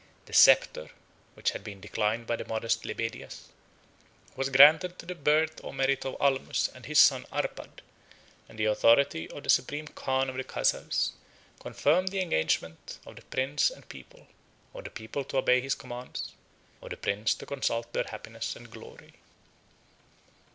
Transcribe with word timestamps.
The 0.25 0.33
sceptre, 0.33 0.89
which 1.35 1.51
had 1.51 1.63
been 1.63 1.79
declined 1.79 2.25
by 2.25 2.35
the 2.35 2.45
modest 2.47 2.85
Lebedias, 2.85 3.49
was 4.35 4.49
granted 4.49 4.97
to 4.97 5.05
the 5.05 5.13
birth 5.13 5.63
or 5.63 5.75
merit 5.75 6.05
of 6.05 6.19
Almus 6.19 6.69
and 6.73 6.87
his 6.87 6.97
son 6.97 7.23
Arpad, 7.31 7.83
and 8.49 8.57
the 8.57 8.65
authority 8.65 9.29
of 9.29 9.43
the 9.43 9.49
supreme 9.51 9.87
khan 9.87 10.27
of 10.27 10.37
the 10.37 10.43
Chazars 10.43 11.11
confirmed 11.59 12.07
the 12.07 12.19
engagement 12.21 12.97
of 13.05 13.15
the 13.15 13.21
prince 13.25 13.69
and 13.69 13.87
people; 13.89 14.25
of 14.73 14.85
the 14.85 14.89
people 14.89 15.23
to 15.25 15.37
obey 15.37 15.61
his 15.61 15.75
commands, 15.75 16.33
of 16.81 16.89
the 16.89 16.97
prince 16.97 17.35
to 17.35 17.45
consult 17.45 17.93
their 17.93 18.05
happiness 18.05 18.55
and 18.55 18.71
glory. 18.71 19.13